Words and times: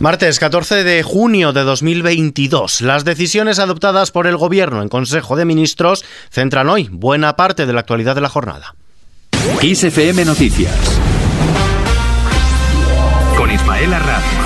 Martes 0.00 0.38
14 0.38 0.82
de 0.82 1.02
junio 1.02 1.52
de 1.52 1.62
2022. 1.62 2.80
Las 2.80 3.04
decisiones 3.04 3.58
adoptadas 3.58 4.10
por 4.10 4.26
el 4.26 4.38
Gobierno 4.38 4.80
en 4.80 4.88
Consejo 4.88 5.36
de 5.36 5.44
Ministros 5.44 6.06
centran 6.30 6.70
hoy 6.70 6.88
buena 6.90 7.36
parte 7.36 7.66
de 7.66 7.74
la 7.74 7.80
actualidad 7.80 8.14
de 8.14 8.22
la 8.22 8.30
jornada. 8.30 8.74
XFM 9.60 10.24
Noticias. 10.24 10.74
Con 13.36 13.52
Ismael 13.52 13.92
Arranz. 13.92 14.39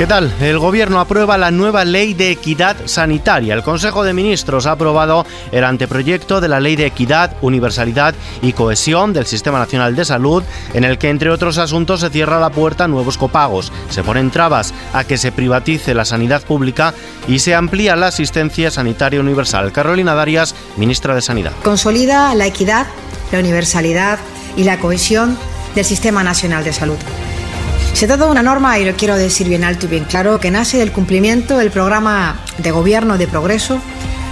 ¿Qué 0.00 0.06
tal? 0.06 0.32
El 0.40 0.58
Gobierno 0.58 0.98
aprueba 0.98 1.36
la 1.36 1.50
nueva 1.50 1.84
Ley 1.84 2.14
de 2.14 2.30
Equidad 2.30 2.74
Sanitaria. 2.86 3.52
El 3.52 3.62
Consejo 3.62 4.02
de 4.02 4.14
Ministros 4.14 4.64
ha 4.64 4.72
aprobado 4.72 5.26
el 5.52 5.62
anteproyecto 5.62 6.40
de 6.40 6.48
la 6.48 6.58
Ley 6.58 6.74
de 6.74 6.86
Equidad, 6.86 7.36
Universalidad 7.42 8.14
y 8.40 8.54
Cohesión 8.54 9.12
del 9.12 9.26
Sistema 9.26 9.58
Nacional 9.58 9.94
de 9.94 10.06
Salud, 10.06 10.42
en 10.72 10.84
el 10.84 10.96
que, 10.96 11.10
entre 11.10 11.28
otros 11.28 11.58
asuntos, 11.58 12.00
se 12.00 12.08
cierra 12.08 12.40
la 12.40 12.48
puerta 12.48 12.84
a 12.84 12.88
nuevos 12.88 13.18
copagos, 13.18 13.74
se 13.90 14.02
ponen 14.02 14.30
trabas 14.30 14.72
a 14.94 15.04
que 15.04 15.18
se 15.18 15.32
privatice 15.32 15.92
la 15.92 16.06
sanidad 16.06 16.44
pública 16.44 16.94
y 17.28 17.40
se 17.40 17.54
amplía 17.54 17.94
la 17.94 18.06
asistencia 18.06 18.70
sanitaria 18.70 19.20
universal. 19.20 19.70
Carolina 19.70 20.14
Darias, 20.14 20.54
ministra 20.78 21.14
de 21.14 21.20
Sanidad. 21.20 21.52
Consolida 21.62 22.34
la 22.34 22.46
equidad, 22.46 22.86
la 23.32 23.38
universalidad 23.38 24.18
y 24.56 24.64
la 24.64 24.78
cohesión 24.78 25.36
del 25.74 25.84
Sistema 25.84 26.24
Nacional 26.24 26.64
de 26.64 26.72
Salud. 26.72 26.96
Se 27.92 28.06
trata 28.06 28.24
de 28.24 28.30
una 28.30 28.42
norma, 28.42 28.78
y 28.78 28.84
lo 28.84 28.94
quiero 28.94 29.16
decir 29.16 29.48
bien 29.48 29.62
alto 29.62 29.86
y 29.86 29.90
bien 29.90 30.04
claro, 30.04 30.40
que 30.40 30.50
nace 30.50 30.78
del 30.78 30.92
cumplimiento 30.92 31.58
del 31.58 31.70
programa 31.70 32.40
de 32.58 32.70
gobierno 32.70 33.18
de 33.18 33.28
progreso 33.28 33.78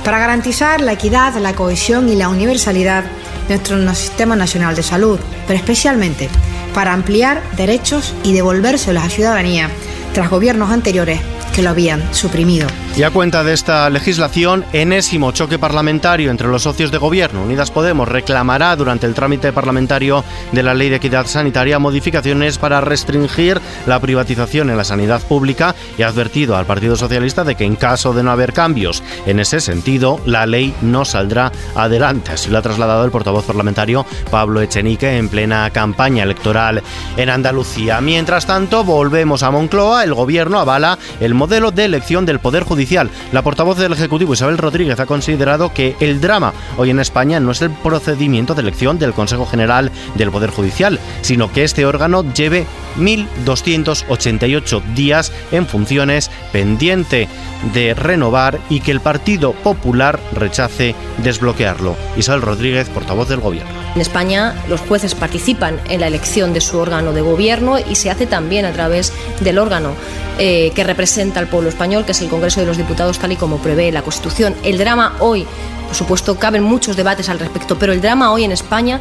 para 0.05 0.19
garantizar 0.19 0.81
la 0.81 0.93
equidad, 0.93 1.35
la 1.37 1.55
cohesión 1.55 2.09
y 2.09 2.17
la 2.17 2.29
universalidad 2.31 3.05
de 3.49 3.55
nuestro 3.57 3.95
sistema 3.95 4.37
nacional 4.37 4.75
de 4.75 4.83
salud, 4.83 5.19
pero 5.47 5.59
especialmente 5.59 6.29
para 6.73 6.93
ampliar 6.93 7.43
derechos 7.57 8.15
y 8.23 8.33
devolvérselos 8.33 9.03
a 9.03 9.07
la 9.07 9.11
ciudadanía 9.11 9.71
tras 10.15 10.31
gobiernos 10.31 10.71
anteriores 10.71 11.21
que 11.55 11.63
lo 11.63 11.71
habían 11.71 12.03
suprimido. 12.15 12.67
Y 12.97 13.03
a 13.05 13.11
cuenta 13.11 13.45
de 13.45 13.53
esta 13.53 13.89
legislación, 13.91 14.65
enésimo 14.73 15.33
choque 15.33 15.59
parlamentario 15.59 16.31
entre 16.31 16.49
los 16.49 16.63
socios 16.63 16.91
de 16.91 16.99
gobierno. 16.99 17.43
Unidas 17.43 17.71
Podemos 17.71 18.09
reclamará 18.09 18.75
durante 18.75 19.07
el 19.07 19.15
trámite 19.15 19.53
parlamentario 19.53 20.25
de 20.53 20.63
la 20.63 20.75
Ley 20.75 20.89
de 20.89 20.97
Equidad 20.97 21.27
Sanitaria 21.27 21.79
modificaciones 21.79 22.59
para 22.59 22.81
restringir 22.81 23.61
la 23.87 24.01
privatización 24.01 24.71
en 24.71 24.77
la 24.77 24.85
sanidad 24.85 25.23
pública 25.23 25.75
y 25.97 26.03
ha 26.03 26.09
advertido 26.09 26.57
al 26.57 26.67
Partido 26.67 26.97
Socialista 26.97 27.45
de 27.45 27.55
que 27.55 27.65
en 27.65 27.77
caso 27.77 28.13
de 28.13 28.23
no 28.23 28.33
haber 28.33 28.53
cambios 28.53 29.03
en 29.27 29.39
ese 29.39 29.61
sentido, 29.61 30.21
la 30.27 30.47
ley 30.47 30.75
no 30.83 31.05
saldrá 31.05 31.53
adelante. 31.75 32.33
Así 32.33 32.51
lo 32.51 32.59
ha 32.59 32.63
trasladado 32.63 33.05
el 33.05 33.11
portavoz 33.11 33.45
parlamentario 33.45 34.07
Pablo 34.31 34.61
Echenique 34.61 35.17
en 35.17 35.29
plena 35.29 35.71
campaña 35.71 36.25
electoral 36.25 36.83
en 37.17 37.31
Andalucía. 37.31 38.01
Mientras 38.01 38.47
tanto, 38.47 38.85
volvemos 38.85 39.43
a 39.43 39.51
Moncloa. 39.51 40.05
El 40.05 40.15
gobierno 40.15 40.59
avala 40.59 40.99
el 41.21 41.35
de 41.49 41.85
elección 41.85 42.27
del 42.27 42.41
Poder 42.41 42.63
Judicial. 42.63 43.11
La 43.33 43.41
portavoz 43.41 43.79
del 43.79 43.95
Ejecutivo, 43.95 44.35
Isabel 44.35 44.59
Rodríguez, 44.59 45.01
ha 45.01 45.07
considerado 45.07 45.73
que 45.73 45.97
el 45.99 46.21
drama 46.21 46.53
hoy 46.77 46.91
en 46.91 47.01
España 47.01 47.41
no 47.41 47.53
es 47.53 47.63
el 47.63 47.71
procedimiento 47.71 48.55
de 48.55 48.61
elección 48.61 48.99
del 48.99 49.15
Consejo 49.15 49.47
General 49.47 49.91
del 50.15 50.31
Poder 50.31 50.51
Judicial, 50.51 51.01
sino 51.23 51.51
que 51.51 51.65
este 51.65 51.87
órgano 51.87 52.23
lleve 52.35 52.67
1.288 52.99 54.83
días 54.95 55.33
en 55.53 55.67
funciones 55.67 56.31
pendiente 56.53 57.29
de 57.73 57.95
renovar 57.95 58.59
y 58.69 58.81
que 58.81 58.91
el 58.91 59.01
Partido 59.01 59.53
Popular 59.53 60.21
rechace 60.33 60.95
desbloquearlo. 61.23 61.97
Isabel 62.17 62.43
Rodríguez, 62.43 62.89
portavoz 62.89 63.29
del 63.29 63.41
Gobierno. 63.41 63.71
En 63.95 64.01
España 64.01 64.55
los 64.69 64.81
jueces 64.81 65.15
participan 65.15 65.81
en 65.89 66.01
la 66.01 66.07
elección 66.07 66.53
de 66.53 66.61
su 66.61 66.79
órgano 66.79 67.13
de 67.13 67.21
gobierno 67.21 67.79
y 67.79 67.95
se 67.95 68.11
hace 68.11 68.27
también 68.27 68.65
a 68.65 68.73
través 68.73 69.13
del 69.41 69.59
órgano 69.59 69.93
eh, 70.39 70.71
que 70.75 70.85
representa 70.85 71.41
al 71.41 71.49
pueblo 71.49 71.69
español, 71.69 72.05
que 72.05 72.13
es 72.13 72.21
el 72.21 72.29
Congreso 72.29 72.61
de 72.61 72.67
los 72.67 72.77
Diputados, 72.77 73.19
tal 73.19 73.33
y 73.33 73.37
como 73.37 73.59
prevé 73.59 73.91
la 73.91 74.03
Constitución. 74.03 74.55
El 74.63 74.79
drama 74.79 75.17
hoy, 75.19 75.47
por 75.87 75.97
supuesto, 75.97 76.39
caben 76.39 76.63
muchos 76.63 76.97
debates 76.97 77.29
al 77.29 77.39
respecto, 77.39 77.79
pero 77.79 77.93
el 77.93 78.01
drama 78.01 78.31
hoy 78.31 78.45
en 78.45 78.53
España 78.53 79.01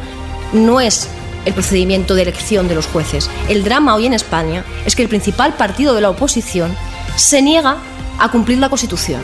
no 0.52 0.80
es 0.80 1.08
el 1.44 1.54
procedimiento 1.54 2.14
de 2.14 2.22
elección 2.22 2.68
de 2.68 2.74
los 2.74 2.86
jueces. 2.86 3.30
El 3.48 3.64
drama 3.64 3.94
hoy 3.94 4.06
en 4.06 4.14
España 4.14 4.64
es 4.86 4.94
que 4.96 5.02
el 5.02 5.08
principal 5.08 5.54
partido 5.54 5.94
de 5.94 6.00
la 6.00 6.10
oposición 6.10 6.74
se 7.16 7.42
niega 7.42 7.78
a 8.18 8.30
cumplir 8.30 8.58
la 8.58 8.68
Constitución. 8.68 9.22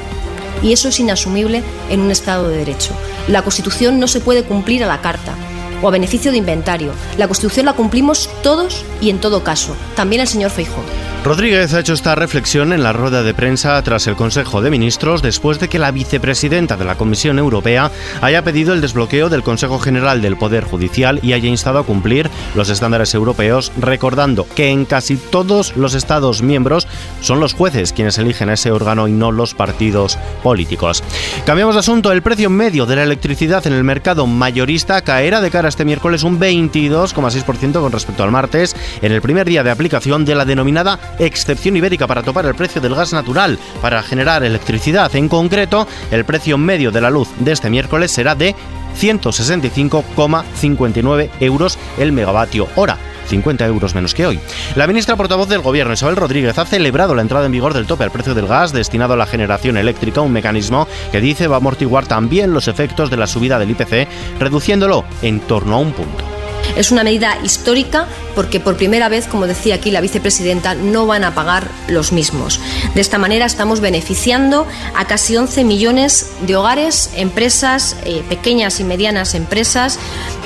Y 0.62 0.72
eso 0.72 0.88
es 0.88 0.98
inasumible 1.00 1.62
en 1.90 2.00
un 2.00 2.10
Estado 2.10 2.48
de 2.48 2.58
Derecho. 2.58 2.94
La 3.28 3.42
Constitución 3.42 3.98
no 3.98 4.08
se 4.08 4.20
puede 4.20 4.44
cumplir 4.44 4.82
a 4.84 4.86
la 4.86 5.00
carta 5.00 5.34
o 5.82 5.88
a 5.88 5.90
beneficio 5.90 6.32
de 6.32 6.38
inventario. 6.38 6.92
La 7.18 7.26
Constitución 7.26 7.66
la 7.66 7.72
cumplimos 7.74 8.30
todos 8.42 8.84
y 9.00 9.10
en 9.10 9.18
todo 9.18 9.44
caso, 9.44 9.76
también 9.96 10.22
el 10.22 10.28
señor 10.28 10.50
Feijóo. 10.50 10.82
Rodríguez 11.24 11.72
ha 11.72 11.80
hecho 11.80 11.94
esta 11.94 12.14
reflexión 12.14 12.74
en 12.74 12.82
la 12.82 12.92
rueda 12.92 13.22
de 13.22 13.32
prensa 13.32 13.80
tras 13.82 14.06
el 14.06 14.14
Consejo 14.14 14.60
de 14.60 14.70
Ministros 14.70 15.22
después 15.22 15.58
de 15.58 15.68
que 15.68 15.78
la 15.78 15.90
vicepresidenta 15.90 16.76
de 16.76 16.84
la 16.84 16.96
Comisión 16.96 17.38
Europea 17.38 17.90
haya 18.20 18.44
pedido 18.44 18.74
el 18.74 18.82
desbloqueo 18.82 19.30
del 19.30 19.42
Consejo 19.42 19.78
General 19.78 20.20
del 20.20 20.36
Poder 20.36 20.64
Judicial 20.64 21.20
y 21.22 21.32
haya 21.32 21.48
instado 21.48 21.78
a 21.78 21.86
cumplir 21.86 22.28
los 22.54 22.68
estándares 22.68 23.14
europeos, 23.14 23.72
recordando 23.78 24.46
que 24.54 24.68
en 24.68 24.84
casi 24.84 25.16
todos 25.16 25.74
los 25.78 25.94
Estados 25.94 26.42
miembros 26.42 26.86
son 27.22 27.40
los 27.40 27.54
jueces 27.54 27.94
quienes 27.94 28.18
eligen 28.18 28.50
ese 28.50 28.70
órgano 28.70 29.08
y 29.08 29.12
no 29.12 29.32
los 29.32 29.54
partidos 29.54 30.18
políticos. 30.42 31.02
Cambiamos 31.46 31.74
de 31.74 31.80
asunto. 31.80 32.12
El 32.12 32.22
precio 32.22 32.50
medio 32.50 32.84
de 32.84 32.96
la 32.96 33.02
electricidad 33.02 33.66
en 33.66 33.72
el 33.72 33.84
mercado 33.84 34.26
mayorista 34.26 35.00
caerá 35.00 35.40
de 35.40 35.50
cara 35.50 35.63
este 35.68 35.84
miércoles 35.84 36.22
un 36.22 36.40
22,6% 36.40 37.80
con 37.80 37.92
respecto 37.92 38.22
al 38.22 38.30
martes, 38.30 38.74
en 39.02 39.12
el 39.12 39.22
primer 39.22 39.46
día 39.46 39.62
de 39.62 39.70
aplicación 39.70 40.24
de 40.24 40.34
la 40.34 40.44
denominada 40.44 40.98
excepción 41.18 41.76
ibérica 41.76 42.06
para 42.06 42.22
topar 42.22 42.46
el 42.46 42.54
precio 42.54 42.80
del 42.80 42.94
gas 42.94 43.12
natural 43.12 43.58
para 43.80 44.02
generar 44.02 44.44
electricidad. 44.44 45.14
En 45.16 45.28
concreto, 45.28 45.86
el 46.10 46.24
precio 46.24 46.58
medio 46.58 46.90
de 46.90 47.00
la 47.00 47.10
luz 47.10 47.28
de 47.38 47.52
este 47.52 47.70
miércoles 47.70 48.10
será 48.10 48.34
de 48.34 48.56
165,59 48.98 51.30
euros 51.40 51.78
el 51.98 52.12
megavatio 52.12 52.68
hora. 52.76 52.98
50 53.26 53.66
euros 53.66 53.94
menos 53.94 54.14
que 54.14 54.26
hoy. 54.26 54.40
La 54.74 54.86
ministra 54.86 55.16
portavoz 55.16 55.48
del 55.48 55.62
Gobierno, 55.62 55.94
Isabel 55.94 56.16
Rodríguez, 56.16 56.58
ha 56.58 56.66
celebrado 56.66 57.14
la 57.14 57.22
entrada 57.22 57.46
en 57.46 57.52
vigor 57.52 57.74
del 57.74 57.86
tope 57.86 58.04
al 58.04 58.10
precio 58.10 58.34
del 58.34 58.46
gas 58.46 58.72
destinado 58.72 59.14
a 59.14 59.16
la 59.16 59.26
generación 59.26 59.76
eléctrica, 59.76 60.20
un 60.20 60.32
mecanismo 60.32 60.88
que 61.12 61.20
dice 61.20 61.46
va 61.46 61.56
a 61.56 61.58
amortiguar 61.58 62.06
también 62.06 62.52
los 62.52 62.68
efectos 62.68 63.10
de 63.10 63.16
la 63.16 63.26
subida 63.26 63.58
del 63.58 63.70
IPC, 63.70 64.08
reduciéndolo 64.38 65.04
en 65.22 65.40
torno 65.40 65.76
a 65.76 65.78
un 65.78 65.92
punto. 65.92 66.33
Es 66.76 66.90
una 66.90 67.04
medida 67.04 67.38
histórica 67.42 68.06
porque 68.34 68.60
por 68.60 68.76
primera 68.76 69.08
vez, 69.08 69.26
como 69.26 69.46
decía 69.46 69.76
aquí 69.76 69.90
la 69.90 70.00
vicepresidenta, 70.00 70.74
no 70.74 71.06
van 71.06 71.24
a 71.24 71.34
pagar 71.34 71.68
los 71.88 72.12
mismos. 72.12 72.60
De 72.94 73.00
esta 73.00 73.18
manera 73.18 73.46
estamos 73.46 73.80
beneficiando 73.80 74.66
a 74.96 75.06
casi 75.06 75.36
11 75.36 75.64
millones 75.64 76.30
de 76.46 76.56
hogares, 76.56 77.10
empresas, 77.16 77.96
eh, 78.04 78.22
pequeñas 78.28 78.80
y 78.80 78.84
medianas 78.84 79.34
empresas 79.34 79.98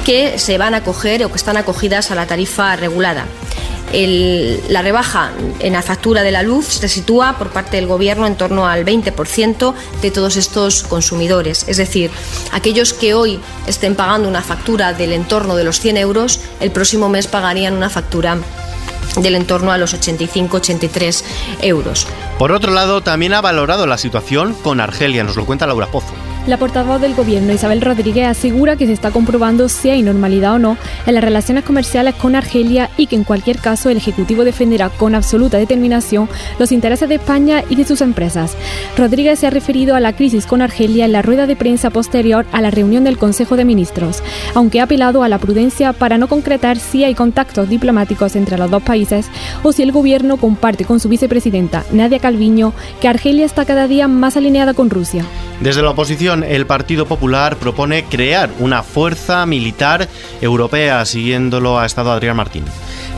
que 0.04 0.38
se 0.38 0.58
van 0.58 0.74
a 0.74 0.78
acoger 0.78 1.24
o 1.24 1.30
que 1.30 1.36
están 1.36 1.56
acogidas 1.56 2.10
a 2.10 2.14
la 2.14 2.26
tarifa 2.26 2.76
regulada 2.76 3.26
la 3.92 4.82
rebaja 4.82 5.32
en 5.60 5.72
la 5.72 5.82
factura 5.82 6.22
de 6.22 6.30
la 6.30 6.42
luz 6.42 6.66
se 6.66 6.88
sitúa 6.88 7.38
por 7.38 7.50
parte 7.50 7.76
del 7.76 7.86
Gobierno 7.86 8.26
en 8.26 8.36
torno 8.36 8.66
al 8.66 8.84
20% 8.84 9.74
de 10.02 10.10
todos 10.10 10.36
estos 10.36 10.82
consumidores. 10.82 11.64
Es 11.68 11.76
decir, 11.76 12.10
aquellos 12.52 12.92
que 12.92 13.14
hoy 13.14 13.40
estén 13.66 13.94
pagando 13.94 14.28
una 14.28 14.42
factura 14.42 14.92
del 14.92 15.12
entorno 15.12 15.56
de 15.56 15.64
los 15.64 15.80
100 15.80 15.96
euros, 15.96 16.40
el 16.60 16.70
próximo 16.70 17.08
mes 17.08 17.26
pagarían 17.26 17.74
una 17.74 17.90
factura 17.90 18.38
del 19.16 19.34
entorno 19.34 19.72
a 19.72 19.78
los 19.78 19.94
85-83 19.94 21.22
euros. 21.62 22.06
Por 22.38 22.52
otro 22.52 22.72
lado, 22.72 23.02
también 23.02 23.34
ha 23.34 23.40
valorado 23.40 23.86
la 23.86 23.98
situación 23.98 24.54
con 24.54 24.80
Argelia, 24.80 25.24
nos 25.24 25.36
lo 25.36 25.46
cuenta 25.46 25.66
Laura 25.66 25.86
Pozo. 25.86 26.14
La 26.48 26.56
portavoz 26.56 26.98
del 26.98 27.14
gobierno, 27.14 27.52
Isabel 27.52 27.82
Rodríguez, 27.82 28.26
asegura 28.26 28.76
que 28.76 28.86
se 28.86 28.94
está 28.94 29.10
comprobando 29.10 29.68
si 29.68 29.90
hay 29.90 30.00
normalidad 30.00 30.54
o 30.54 30.58
no 30.58 30.78
en 31.04 31.14
las 31.14 31.22
relaciones 31.22 31.62
comerciales 31.62 32.14
con 32.14 32.34
Argelia 32.34 32.88
y 32.96 33.06
que 33.06 33.16
en 33.16 33.24
cualquier 33.24 33.58
caso 33.58 33.90
el 33.90 33.98
Ejecutivo 33.98 34.44
defenderá 34.44 34.88
con 34.88 35.14
absoluta 35.14 35.58
determinación 35.58 36.26
los 36.58 36.72
intereses 36.72 37.06
de 37.06 37.16
España 37.16 37.64
y 37.68 37.74
de 37.74 37.84
sus 37.84 38.00
empresas. 38.00 38.56
Rodríguez 38.96 39.40
se 39.40 39.46
ha 39.46 39.50
referido 39.50 39.94
a 39.94 40.00
la 40.00 40.16
crisis 40.16 40.46
con 40.46 40.62
Argelia 40.62 41.04
en 41.04 41.12
la 41.12 41.20
rueda 41.20 41.46
de 41.46 41.54
prensa 41.54 41.90
posterior 41.90 42.46
a 42.50 42.62
la 42.62 42.70
reunión 42.70 43.04
del 43.04 43.18
Consejo 43.18 43.58
de 43.58 43.66
Ministros, 43.66 44.22
aunque 44.54 44.80
ha 44.80 44.84
apelado 44.84 45.22
a 45.22 45.28
la 45.28 45.36
prudencia 45.36 45.92
para 45.92 46.16
no 46.16 46.28
concretar 46.28 46.78
si 46.78 47.04
hay 47.04 47.14
contactos 47.14 47.68
diplomáticos 47.68 48.36
entre 48.36 48.56
los 48.56 48.70
dos 48.70 48.82
países 48.82 49.26
o 49.62 49.72
si 49.72 49.82
el 49.82 49.92
gobierno 49.92 50.38
comparte 50.38 50.86
con 50.86 50.98
su 50.98 51.10
vicepresidenta, 51.10 51.84
Nadia 51.92 52.20
Calviño, 52.20 52.72
que 53.02 53.08
Argelia 53.08 53.44
está 53.44 53.66
cada 53.66 53.86
día 53.86 54.08
más 54.08 54.38
alineada 54.38 54.72
con 54.72 54.88
Rusia. 54.88 55.26
Desde 55.60 55.82
la 55.82 55.90
oposición, 55.90 56.37
el 56.42 56.66
Partido 56.66 57.06
Popular 57.06 57.56
propone 57.56 58.04
crear 58.04 58.50
una 58.58 58.82
fuerza 58.82 59.44
militar 59.46 60.08
europea, 60.40 61.04
siguiéndolo 61.04 61.78
ha 61.78 61.86
estado 61.86 62.12
Adrián 62.12 62.36
Martín. 62.36 62.64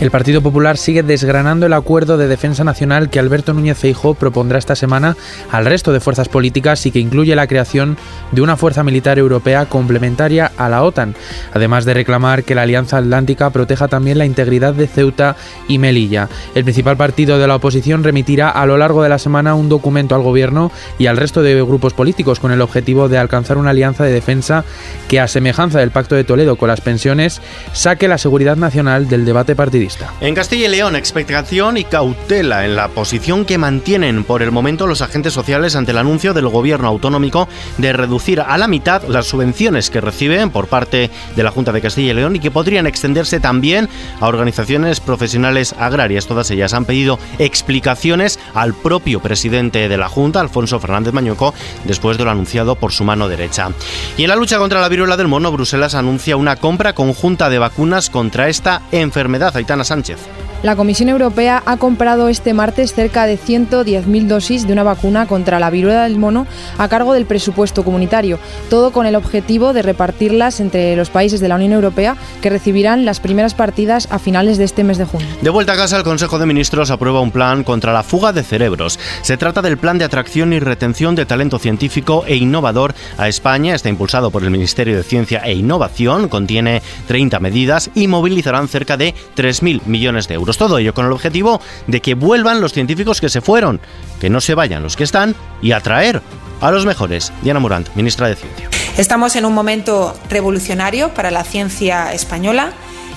El 0.01 0.11
Partido 0.11 0.41
Popular 0.41 0.79
sigue 0.79 1.03
desgranando 1.03 1.67
el 1.67 1.75
acuerdo 1.75 2.17
de 2.17 2.27
defensa 2.27 2.65
nacional 2.65 3.11
que 3.11 3.19
Alberto 3.19 3.53
Núñez 3.53 3.77
Feijóo 3.77 4.15
propondrá 4.15 4.59
esta 4.59 4.75
semana 4.75 5.15
al 5.51 5.67
resto 5.67 5.93
de 5.93 6.01
fuerzas 6.01 6.31
políticas 6.31 6.87
y 6.87 6.91
que 6.91 7.01
incluye 7.01 7.37
la 7.37 7.47
creación 7.47 7.99
de 8.33 8.41
una 8.41 8.57
fuerza 8.57 8.83
militar 8.83 9.19
europea 9.19 9.67
complementaria 9.67 10.53
a 10.57 10.71
la 10.71 10.85
OTAN, 10.85 11.15
además 11.53 11.85
de 11.85 11.93
reclamar 11.93 12.45
que 12.45 12.55
la 12.55 12.63
Alianza 12.63 12.97
Atlántica 12.97 13.51
proteja 13.51 13.89
también 13.89 14.17
la 14.17 14.25
integridad 14.25 14.73
de 14.73 14.87
Ceuta 14.87 15.37
y 15.69 15.77
Melilla. 15.77 16.31
El 16.55 16.65
principal 16.65 16.97
partido 16.97 17.39
de 17.39 17.47
la 17.47 17.57
oposición 17.57 18.03
remitirá 18.03 18.49
a 18.49 18.65
lo 18.65 18.79
largo 18.79 19.03
de 19.03 19.11
la 19.11 19.19
semana 19.19 19.55
un 19.55 19.69
documento 19.69 20.15
al 20.15 20.23
gobierno 20.23 20.73
y 20.99 21.09
al 21.09 21.19
resto 21.19 21.43
de 21.43 21.63
grupos 21.63 21.93
políticos 21.93 22.41
con 22.41 22.53
el 22.53 22.63
objetivo 22.63 23.11
de 23.11 23.19
alcanzar 23.19 23.59
una 23.59 23.71
alianza 23.71 24.05
de 24.05 24.13
defensa 24.13 24.65
que, 25.09 25.21
a 25.21 25.29
semejanza 25.29 25.79
del 25.79 25.91
Pacto 25.91 26.15
de 26.15 26.25
Toledo 26.25 26.57
con 26.57 26.69
las 26.69 26.81
pensiones, 26.81 27.43
saque 27.75 28.09
la 28.09 28.17
seguridad 28.17 28.57
nacional 28.57 29.07
del 29.07 29.27
debate 29.27 29.55
partidista. 29.55 29.90
En 30.21 30.35
Castilla 30.35 30.67
y 30.67 30.71
León, 30.71 30.97
expectación 30.97 31.77
y 31.77 31.85
cautela 31.85 32.65
en 32.65 32.77
la 32.77 32.89
posición 32.89 33.45
que 33.45 33.59
mantienen 33.59 34.25
por 34.25 34.43
el 34.43 34.51
momento 34.51 34.87
los 34.87 35.03
agentes 35.03 35.33
sociales 35.33 35.77
ante 35.77 35.91
el 35.93 35.99
anuncio 35.99 36.35
del 36.35 36.49
gobierno 36.49 36.89
autonómico 36.89 37.49
de 37.79 37.93
reducir 37.93 38.41
a 38.41 38.59
la 38.59 38.69
mitad 38.69 39.03
las 39.09 39.27
subvenciones 39.27 39.91
que 39.91 40.01
reciben 40.01 40.51
por 40.51 40.69
parte 40.69 41.11
de 41.35 41.43
la 41.43 41.51
Junta 41.51 41.73
de 41.73 41.81
Castilla 41.81 42.13
y 42.13 42.15
León 42.15 42.37
y 42.37 42.41
que 42.41 42.51
podrían 42.51 42.87
extenderse 42.87 43.41
también 43.41 43.89
a 44.21 44.29
organizaciones 44.29 45.01
profesionales 45.01 45.75
agrarias. 45.79 46.27
Todas 46.27 46.51
ellas 46.51 46.75
han 46.75 46.85
pedido 46.85 47.19
explicaciones 47.39 48.39
al 48.55 48.75
propio 48.75 49.21
presidente 49.21 49.89
de 49.89 49.97
la 49.97 50.09
Junta, 50.09 50.41
Alfonso 50.41 50.79
Fernández 50.81 51.13
Mañuco, 51.13 51.55
después 51.85 52.19
de 52.19 52.25
lo 52.25 52.31
anunciado 52.31 52.77
por 52.77 52.93
su 52.93 53.05
mano 53.05 53.29
derecha. 53.29 53.71
Y 54.17 54.25
en 54.25 54.29
la 54.29 54.37
lucha 54.37 54.59
contra 54.59 54.81
la 54.81 54.89
viruela 54.89 55.17
del 55.17 55.29
mono, 55.29 55.53
Bruselas 55.53 55.95
anuncia 55.95 56.37
una 56.37 56.57
compra 56.57 56.95
conjunta 56.95 57.51
de 57.51 57.59
vacunas 57.59 58.11
contra 58.11 58.49
esta 58.49 58.83
enfermedad. 58.93 59.57
Aitana 59.57 59.80
Sánchez. 59.85 60.21
La 60.63 60.77
Comisión 60.77 61.09
Europea 61.09 61.63
ha 61.65 61.79
comprado 61.79 62.29
este 62.29 62.53
martes 62.53 62.93
cerca 62.93 63.25
de 63.25 63.39
110.000 63.39 64.27
dosis 64.27 64.67
de 64.67 64.75
una 64.75 64.83
vacuna 64.83 65.27
contra 65.27 65.59
la 65.59 65.71
viruela 65.71 66.03
del 66.03 66.19
mono 66.19 66.47
a 66.77 66.87
cargo 66.89 67.15
del 67.15 67.25
presupuesto 67.25 67.83
comunitario, 67.83 68.39
todo 68.69 68.91
con 68.91 69.07
el 69.07 69.15
objetivo 69.15 69.73
de 69.73 69.81
repartirlas 69.81 70.61
entre 70.61 70.97
los 70.97 71.09
países 71.09 71.41
de 71.41 71.49
la 71.49 71.55
Unión 71.55 71.73
Europea 71.73 72.19
que 72.43 72.51
recibirán 72.51 73.07
las 73.07 73.21
primeras 73.21 73.55
partidas 73.55 74.07
a 74.11 74.19
finales 74.19 74.59
de 74.59 74.65
este 74.65 74.85
mes 74.85 74.99
de 74.99 75.07
junio. 75.07 75.27
De 75.41 75.49
vuelta 75.49 75.73
a 75.73 75.77
casa, 75.77 75.97
el 75.97 76.05
Consejo 76.05 76.39
de 76.39 76.45
Ministros 76.45 76.91
aprueba 76.91 77.23
un 77.23 77.31
plan 77.31 77.65
contra 77.65 77.95
la 77.95 78.03
fuga 78.03 78.35
de 78.35 78.43
cerebros. 78.43 78.99
Se 79.23 79.39
trata 79.39 79.63
del 79.63 79.79
Plan 79.79 79.97
de 79.97 80.05
Atracción 80.05 80.53
y 80.53 80.59
Retención 80.61 81.15
de 81.15 81.25
Talento 81.25 81.59
Científico 81.59 82.25
e 82.27 82.37
Innovador 82.37 82.95
a 83.17 83.29
España. 83.29 83.75
Está 83.75 83.89
impulsado 83.89 84.31
por 84.31 84.45
el 84.45 84.51
Ministerio 84.51 84.99
de 84.99 85.05
Ciencia 85.05 85.39
e 85.39 85.55
Innovación, 85.55 86.29
contiene 86.29 86.83
30 87.09 87.41
medidas 87.41 87.91
y 87.95 88.09
movilizarán 88.09 88.69
cerca 88.69 88.99
de 88.99 89.15
3.000 89.37 89.87
millones 89.87 90.29
de 90.29 90.35
euros. 90.35 90.50
Todo 90.57 90.79
ello 90.79 90.95
con 90.95 91.07
el 91.07 91.13
objetivo 91.13 91.61
de 91.87 92.01
que 92.01 92.15
vuelvan 92.15 92.61
los 92.61 92.73
científicos 92.73 93.21
que 93.21 93.29
se 93.29 93.41
fueron, 93.41 93.81
que 94.21 94.31
no 94.31 94.41
se 94.41 94.55
vayan 94.55 94.83
los 94.83 94.97
que 94.97 95.05
están 95.05 95.35
y 95.63 95.73
atraer 95.73 96.23
a 96.61 96.71
los 96.71 96.87
mejores. 96.87 97.33
Diana 97.43 97.61
Morant, 97.61 97.89
ministra 97.95 98.29
de 98.29 98.37
Ciencia. 98.37 98.69
Estamos 98.97 99.37
en 99.37 99.45
un 99.45 99.55
momento 99.55 100.15
revolucionario 100.29 101.15
para 101.15 101.31
la 101.31 101.45
ciencia 101.45 102.13
española 102.13 102.73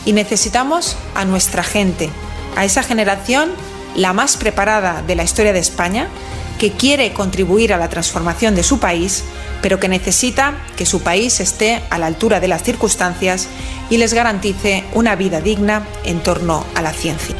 y 0.06 0.14
necesitamos 0.14 0.98
a 1.16 1.26
nuestra 1.26 1.64
gente, 1.64 2.10
a 2.56 2.66
esa 2.66 2.84
generación, 2.84 3.52
la 3.96 4.14
más 4.14 4.38
preparada 4.38 5.02
de 5.02 5.16
la 5.16 5.24
historia 5.24 5.54
de 5.54 5.60
España, 5.60 6.08
que 6.60 6.72
quiere 6.72 7.14
contribuir 7.14 7.74
a 7.74 7.78
la 7.78 7.90
transformación 7.90 8.56
de 8.56 8.64
su 8.64 8.80
país, 8.80 9.24
pero 9.64 9.80
que 9.80 9.88
necesita 9.88 10.54
que 10.76 10.86
su 10.86 11.02
país 11.02 11.40
esté 11.40 11.82
a 11.90 11.98
la 11.98 12.06
altura 12.06 12.42
de 12.42 12.50
las 12.50 12.62
circunstancias 12.64 13.48
y 13.90 13.98
les 13.98 14.14
garantice 14.14 14.84
una 14.94 15.16
vida 15.16 15.40
digna 15.40 15.88
en 16.04 16.20
torno 16.20 16.66
a 16.76 16.82
la 16.82 16.92
ciencia. 16.92 17.36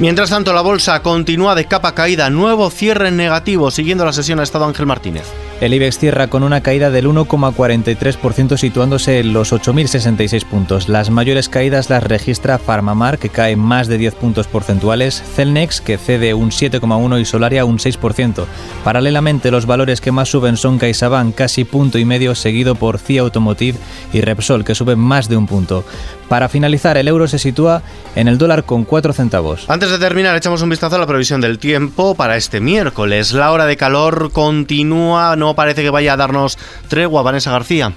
Mientras 0.00 0.30
tanto, 0.30 0.52
la 0.52 0.62
bolsa 0.62 1.00
continúa 1.00 1.54
de 1.54 1.66
capa 1.66 1.94
caída, 1.94 2.28
nuevo 2.28 2.70
cierre 2.70 3.12
negativo, 3.12 3.70
siguiendo 3.70 4.04
la 4.04 4.12
sesión 4.12 4.40
ha 4.40 4.42
estado 4.42 4.64
Ángel 4.64 4.86
Martínez. 4.86 5.26
El 5.60 5.74
IBEX 5.74 5.98
cierra 5.98 6.28
con 6.28 6.42
una 6.42 6.62
caída 6.62 6.90
del 6.90 7.06
1,43% 7.06 8.56
situándose 8.56 9.18
en 9.18 9.34
los 9.34 9.52
8.066 9.52 10.46
puntos. 10.46 10.88
Las 10.88 11.10
mayores 11.10 11.50
caídas 11.50 11.90
las 11.90 12.02
registra 12.02 12.56
Farmamar, 12.56 13.18
que 13.18 13.28
cae 13.28 13.56
más 13.56 13.86
de 13.86 13.98
10 13.98 14.14
puntos 14.14 14.46
porcentuales, 14.46 15.22
Celnex, 15.36 15.82
que 15.82 15.98
cede 15.98 16.32
un 16.32 16.50
7,1% 16.50 17.20
y 17.20 17.26
Solaria 17.26 17.66
un 17.66 17.76
6%. 17.76 18.46
Paralelamente, 18.84 19.50
los 19.50 19.66
valores 19.66 20.00
que 20.00 20.12
más 20.12 20.30
suben 20.30 20.56
son 20.56 20.78
CaixaBank, 20.78 21.34
casi 21.34 21.64
punto 21.64 21.98
y 21.98 22.06
medio, 22.06 22.34
seguido 22.34 22.74
por 22.74 22.98
CIA 22.98 23.20
Automotive 23.20 23.78
y 24.14 24.22
Repsol, 24.22 24.64
que 24.64 24.74
suben 24.74 24.98
más 24.98 25.28
de 25.28 25.36
un 25.36 25.46
punto. 25.46 25.84
Para 26.30 26.48
finalizar, 26.48 26.96
el 26.96 27.08
euro 27.08 27.26
se 27.26 27.40
sitúa 27.40 27.82
en 28.14 28.28
el 28.28 28.38
dólar 28.38 28.64
con 28.64 28.84
4 28.84 29.12
centavos. 29.12 29.68
Antes 29.68 29.90
de 29.90 29.98
terminar, 29.98 30.36
echamos 30.36 30.62
un 30.62 30.70
vistazo 30.70 30.96
a 30.96 31.00
la 31.00 31.06
previsión 31.06 31.40
del 31.40 31.58
tiempo 31.58 32.14
para 32.14 32.36
este 32.36 32.60
miércoles. 32.60 33.32
La 33.32 33.50
hora 33.50 33.66
de 33.66 33.76
calor 33.76 34.30
continúa, 34.30 35.34
no 35.34 35.49
parece 35.54 35.82
que 35.82 35.90
vaya 35.90 36.14
a 36.14 36.16
darnos 36.16 36.58
tregua, 36.88 37.22
Vanessa 37.22 37.50
García. 37.50 37.94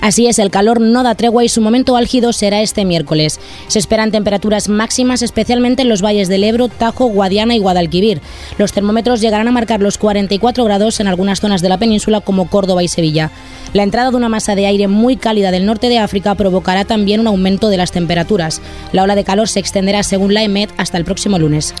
Así 0.00 0.28
es, 0.28 0.38
el 0.38 0.50
calor 0.50 0.80
no 0.80 1.02
da 1.02 1.14
tregua 1.16 1.44
y 1.44 1.48
su 1.48 1.60
momento 1.60 1.96
álgido 1.96 2.32
será 2.32 2.60
este 2.60 2.84
miércoles. 2.84 3.40
Se 3.66 3.80
esperan 3.80 4.12
temperaturas 4.12 4.68
máximas 4.68 5.22
especialmente 5.22 5.82
en 5.82 5.88
los 5.88 6.02
valles 6.02 6.28
del 6.28 6.44
Ebro, 6.44 6.68
Tajo, 6.68 7.06
Guadiana 7.06 7.56
y 7.56 7.58
Guadalquivir. 7.58 8.20
Los 8.58 8.72
termómetros 8.72 9.20
llegarán 9.20 9.48
a 9.48 9.52
marcar 9.52 9.80
los 9.80 9.98
44 9.98 10.64
grados 10.64 11.00
en 11.00 11.08
algunas 11.08 11.40
zonas 11.40 11.62
de 11.62 11.68
la 11.68 11.78
península 11.78 12.20
como 12.20 12.48
Córdoba 12.48 12.84
y 12.84 12.88
Sevilla. 12.88 13.32
La 13.72 13.82
entrada 13.82 14.10
de 14.10 14.16
una 14.16 14.28
masa 14.28 14.54
de 14.54 14.66
aire 14.66 14.86
muy 14.86 15.16
cálida 15.16 15.50
del 15.50 15.66
norte 15.66 15.88
de 15.88 15.98
África 15.98 16.34
provocará 16.36 16.84
también 16.84 17.20
un 17.20 17.26
aumento 17.26 17.68
de 17.68 17.76
las 17.76 17.90
temperaturas. 17.90 18.62
La 18.92 19.02
ola 19.02 19.16
de 19.16 19.24
calor 19.24 19.48
se 19.48 19.58
extenderá 19.58 20.04
según 20.04 20.32
la 20.32 20.42
EMET 20.42 20.70
hasta 20.76 20.96
el 20.96 21.04
próximo 21.04 21.38
lunes. 21.38 21.74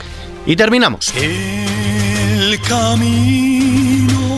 Y 0.44 0.56
terminamos. 0.56 1.12
El 1.14 2.60
camino 2.62 4.37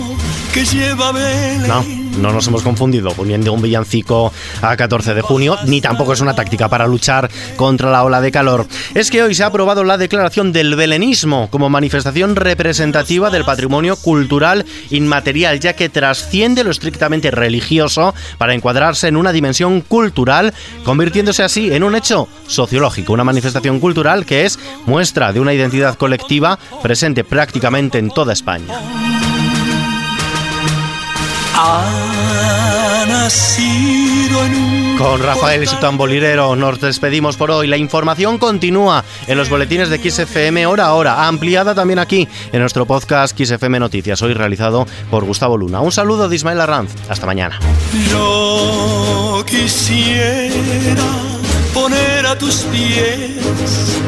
No 1.69 2.11
no 2.21 2.33
nos 2.33 2.47
hemos 2.49 2.63
confundido 2.63 3.11
poniendo 3.13 3.53
un 3.53 3.63
villancico 3.63 4.33
a 4.63 4.77
14 4.77 5.15
de 5.15 5.23
junio, 5.23 5.57
ni 5.67 5.81
tampoco 5.81 6.13
es 6.13 6.21
una 6.21 6.35
táctica 6.35 6.69
para 6.69 6.87
luchar 6.87 7.31
contra 7.57 7.91
la 7.91 8.05
ola 8.05 8.21
de 8.21 8.31
calor. 8.31 8.67
Es 8.95 9.11
que 9.11 9.23
hoy 9.23 9.35
se 9.35 9.43
ha 9.43 9.47
aprobado 9.47 9.85
la 9.85 9.97
declaración 9.97 10.53
del 10.53 10.77
belenismo 10.77 11.49
como 11.51 11.71
manifestación 11.71 12.37
representativa 12.37 13.31
del 13.31 13.45
patrimonio 13.45 13.97
cultural 13.97 14.67
inmaterial, 14.91 15.61
ya 15.61 15.75
que 15.75 15.89
trasciende 15.89 16.65
lo 16.65 16.71
estrictamente 16.71 17.31
religioso 17.31 18.15
para 18.39 18.55
encuadrarse 18.55 19.09
en 19.09 19.17
una 19.17 19.33
dimensión 19.33 19.81
cultural, 19.81 20.53
convirtiéndose 20.85 21.43
así 21.43 21.73
en 21.73 21.85
un 21.85 21.95
hecho 21.95 22.29
sociológico, 22.47 23.13
una 23.13 23.25
manifestación 23.25 23.81
cultural 23.81 24.27
que 24.27 24.45
es 24.45 24.59
muestra 24.87 25.33
de 25.33 25.41
una 25.41 25.55
identidad 25.55 25.97
colectiva 25.97 26.59
presente 26.83 27.25
prácticamente 27.25 27.99
en 27.99 28.11
toda 28.11 28.33
España. 28.33 29.00
Con 34.99 35.23
Rafael 35.23 35.63
y 35.63 35.67
su 35.67 35.77
tambolirero 35.77 36.57
nos 36.57 36.79
despedimos 36.79 37.37
por 37.37 37.51
hoy. 37.51 37.67
La 37.67 37.77
información 37.77 38.37
continúa 38.39 39.03
en 39.27 39.39
los 39.39 39.49
boletines 39.49 39.89
de 39.89 39.99
XFM 39.99 40.67
hora 40.67 40.87
a 40.87 40.95
hora, 40.95 41.27
ampliada 41.27 41.75
también 41.75 41.99
aquí 41.99 42.29
en 42.53 42.61
nuestro 42.61 42.85
podcast 42.87 43.35
XFM 43.39 43.81
Noticias, 43.81 44.21
hoy 44.21 44.35
realizado 44.35 44.87
por 45.11 45.25
Gustavo 45.25 45.57
Luna. 45.57 45.81
Un 45.81 45.91
saludo 45.91 46.29
de 46.29 46.37
Ismael 46.37 46.61
Arranz. 46.61 46.93
Hasta 47.09 47.25
mañana. 47.25 47.59
Yo 48.11 49.43
quisiera 49.47 51.07
poner 51.73 52.27
a 52.27 52.37
tus 52.37 52.57
pies 52.65 54.01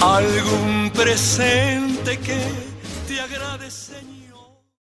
algún 0.00 0.90
presente 0.94 2.18
que 2.18 2.38
te 3.08 3.20
agrade, 3.20 3.67